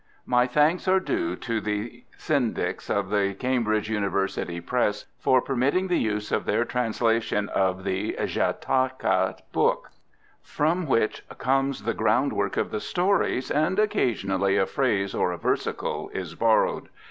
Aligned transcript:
My 0.25 0.47
thanks 0.47 0.87
are 0.87 0.99
due 0.99 1.35
to 1.35 1.61
the 1.61 2.03
Syndics 2.17 2.89
of 2.89 3.11
the 3.11 3.35
Cambridge 3.35 3.87
University 3.87 4.59
Press 4.59 5.05
for 5.19 5.43
permitting 5.43 5.89
the 5.89 5.99
use 5.99 6.31
of 6.31 6.45
their 6.45 6.65
translation 6.65 7.49
of 7.49 7.83
the 7.83 8.13
Jataka 8.13 9.43
Book; 9.51 9.91
from 10.41 10.87
which 10.87 11.21
comes 11.37 11.83
the 11.83 11.93
groundwork 11.93 12.57
of 12.57 12.71
the 12.71 12.81
stories, 12.81 13.51
and 13.51 13.77
occasionally 13.77 14.57
a 14.57 14.65
phrase 14.65 15.13
or 15.13 15.31
a 15.31 15.37
versicle 15.37 16.09
is 16.15 16.33
borrowed. 16.33 16.89